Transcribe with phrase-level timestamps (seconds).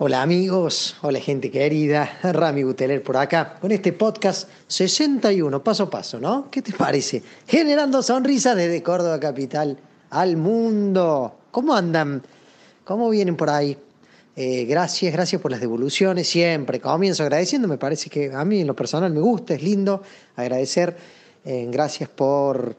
[0.00, 5.90] Hola amigos, hola gente querida, Rami Buteler por acá, con este podcast 61, paso a
[5.90, 6.48] paso, ¿no?
[6.52, 7.20] ¿Qué te parece?
[7.48, 9.76] Generando sonrisas desde Córdoba Capital
[10.10, 11.34] al mundo.
[11.50, 12.22] ¿Cómo andan?
[12.84, 13.76] ¿Cómo vienen por ahí?
[14.36, 18.68] Eh, gracias, gracias por las devoluciones, siempre comienzo agradeciendo, me parece que a mí en
[18.68, 20.04] lo personal me gusta, es lindo
[20.36, 20.96] agradecer,
[21.44, 22.76] eh, gracias por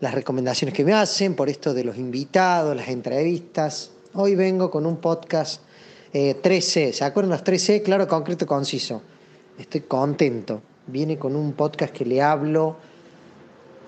[0.00, 3.90] las recomendaciones que me hacen, por esto de los invitados, las entrevistas.
[4.12, 5.62] Hoy vengo con un podcast
[6.12, 7.82] 3C, eh, ¿se acuerdan los 3C?
[7.82, 9.02] Claro, concreto, conciso.
[9.58, 10.62] Estoy contento.
[10.86, 12.76] Viene con un podcast que le hablo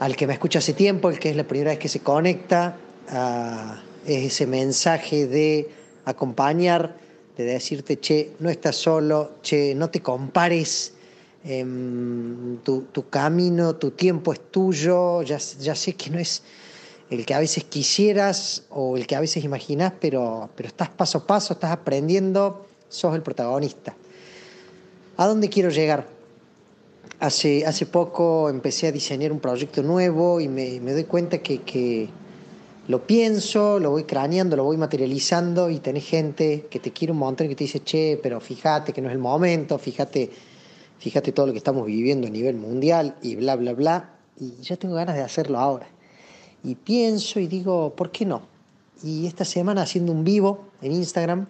[0.00, 2.76] al que me escucha hace tiempo, el que es la primera vez que se conecta,
[4.06, 5.70] es ese mensaje de
[6.06, 6.96] acompañar,
[7.36, 10.94] de decirte, che, no estás solo, che, no te compares,
[11.44, 16.42] em, tu, camino, tu tiempo es tuyo, ya sé que no es
[17.10, 21.18] el que a veces quisieras o el que a veces imaginas, pero, pero estás paso
[21.18, 23.96] a paso, estás aprendiendo, sos el protagonista.
[25.16, 26.06] ¿A dónde quiero llegar?
[27.18, 32.08] Hace, hace poco empecé a diseñar un proyecto nuevo y me, doy cuenta que,
[32.88, 37.18] lo pienso, lo voy craneando, lo voy materializando y tenés gente que te quiere un
[37.18, 40.30] montón y que te dice, che, pero fíjate que no es el momento, fíjate,
[40.98, 44.10] fíjate todo lo que estamos viviendo a nivel mundial y bla, bla, bla.
[44.40, 45.86] Y ya tengo ganas de hacerlo ahora
[46.62, 48.42] y pienso y digo, ¿por qué no?
[49.02, 51.46] Y esta semana haciendo un vivo en Instagram,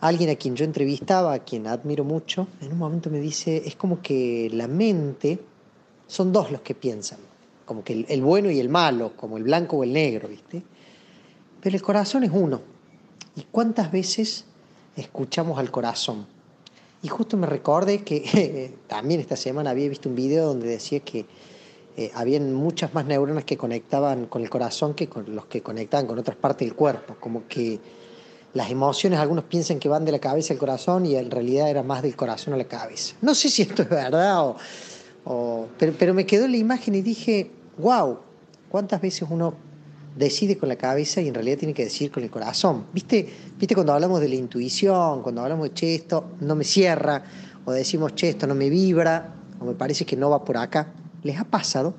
[0.00, 3.76] alguien a quien yo entrevistaba, a quien admiro mucho, en un momento me dice, es
[3.76, 5.38] como que la mente
[6.08, 7.18] son dos los que piensan,
[7.64, 10.62] como que el, bueno y el malo, como el blanco o el negro, ¿viste?
[11.60, 12.60] Pero el corazón es uno.
[13.36, 14.44] ¿Y cuántas veces
[14.96, 16.26] escuchamos al corazón?
[17.02, 21.24] Y justo me recordé que también esta semana había visto un video donde decía que
[21.96, 26.06] eh, habían muchas más neuronas que conectaban con el corazón que con los que conectaban
[26.06, 27.78] con otras partes del cuerpo, como que
[28.54, 31.82] las emociones algunos piensan que van de la cabeza al corazón y en realidad era
[31.82, 33.14] más del corazón a la cabeza.
[33.20, 34.54] No sé si esto es verdad
[35.24, 38.18] o, pero, pero me quedó la imagen y dije, wow,
[38.70, 39.54] ¿cuántas veces uno
[40.16, 42.86] decide con la cabeza y en realidad tiene que decir con el corazón?
[42.92, 43.28] ¿Viste,
[43.58, 47.22] ¿Viste cuando hablamos de la intuición, cuando hablamos de, che, esto no me cierra,
[47.66, 50.92] o decimos, che, esto no me vibra, o me parece que no va por acá?
[51.22, 51.94] ¿Les ha pasado?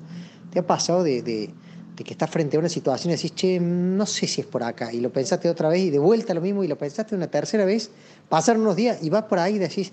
[0.50, 1.50] ¿Te ha pasado de,
[1.96, 4.92] que estás frente a una situación y decís, che, no sé si es por acá?
[4.92, 7.64] Y lo pensaste otra vez y de vuelta lo mismo y lo pensaste una tercera
[7.64, 7.90] vez.
[8.28, 9.92] Pasaron unos días y vas por ahí y decís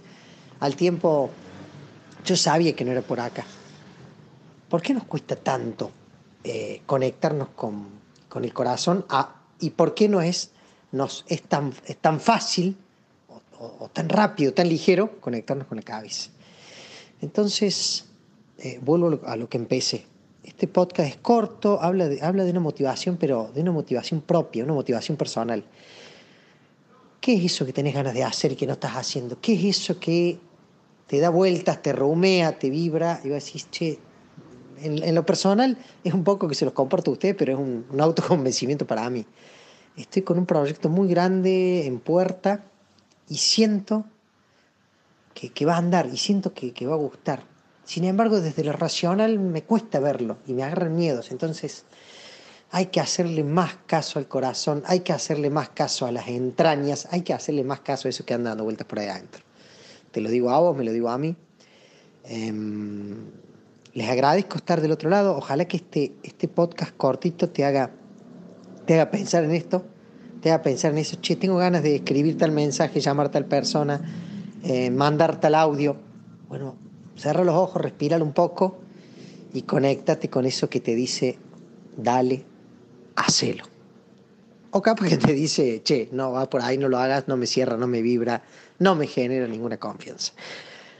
[0.60, 1.30] al tiempo,
[2.26, 3.46] yo sabía que no era por acá.
[4.70, 5.92] ¿Por qué nos cuesta tanto
[6.44, 8.02] eh, conectarnos con,
[8.36, 9.06] el corazón?
[9.60, 10.52] ¿Y por qué no es
[12.02, 12.78] tan fácil
[13.60, 16.30] o, o tan rápido, tan ligero conectarnos con la cabeza?
[17.22, 18.06] Entonces,
[18.64, 20.06] eh, vuelvo a lo que empecé.
[20.44, 24.64] Este podcast es corto, habla de, habla de una motivación, pero de una motivación propia,
[24.64, 25.64] una motivación personal.
[27.20, 29.42] ¿Qué es eso que tenés ganas de hacer y que no estás haciendo?
[29.42, 30.40] ¿Qué es eso que
[31.08, 34.00] te da vueltas, te rumea, te vibra y vas a decir, che,
[34.80, 38.00] en, lo personal es un poco que se los comparto a ustedes, pero es un,
[38.00, 39.26] autoconvencimiento para mí.
[39.98, 42.64] Estoy con un proyecto muy grande en puerta
[43.28, 44.06] y siento
[45.34, 47.51] que, va a andar y siento que, que va a gustar.
[47.86, 51.32] Sin embargo, desde lo racional me cuesta verlo y me agarran miedos.
[51.32, 51.86] Entonces,
[52.72, 57.08] hay que hacerle más caso al corazón, hay que hacerle más caso a las entrañas,
[57.12, 59.44] hay que hacerle más caso a eso que anda dando vueltas por ahí adentro.
[60.12, 61.36] Te lo digo a vos, me lo digo a mí.
[62.24, 63.18] Em,
[63.94, 65.36] les agradezco estar del otro lado.
[65.36, 67.92] Ojalá que este, este podcast cortito te haga,
[68.86, 69.84] te haga pensar en esto,
[70.42, 71.18] te haga pensar en eso.
[71.22, 74.00] Che, tengo ganas de escribir tal mensaje, llamar tal persona,
[74.64, 75.98] eh, mandar tal audio.
[76.48, 76.76] Bueno,
[77.16, 78.80] Cerra los ojos, respíralo un poco
[79.54, 81.38] y conéctate con eso que te dice,
[81.98, 82.44] dale,
[83.16, 83.66] hacelo.
[84.72, 87.46] O capaz que te dice, che, no, va por ahí, no lo hagas, no me
[87.46, 88.44] cierra, no me vibra,
[88.80, 90.34] no me genera ninguna confianza.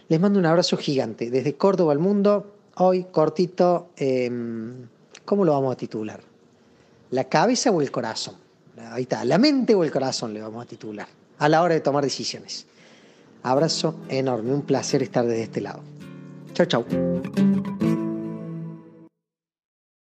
[0.10, 1.30] Les mando un abrazo gigante.
[1.30, 4.88] Desde Córdoba al mundo, hoy cortito, em,
[5.24, 6.20] ¿cómo lo vamos a titular?
[7.12, 8.36] ¿La cabeza o el corazón?
[8.92, 11.08] Ahí está, la mente o el corazón le vamos a titular,
[11.40, 12.66] a la hora de tomar decisiones.
[13.44, 15.82] Abrazo enorme, un placer estar desde este lado.
[16.54, 16.84] Chào cháu.